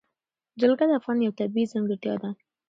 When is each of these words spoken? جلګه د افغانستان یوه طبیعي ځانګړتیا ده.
جلګه 0.59 0.85
د 0.87 0.91
افغانستان 0.99 1.25
یوه 1.25 1.37
طبیعي 1.39 1.71
ځانګړتیا 1.71 2.13
ده. 2.21 2.29